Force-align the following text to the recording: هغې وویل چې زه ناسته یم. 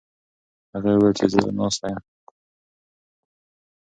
هغې 0.73 0.91
وویل 0.95 1.15
چې 1.19 1.25
زه 1.33 1.39
ناسته 1.57 1.85
یم. 1.91 2.01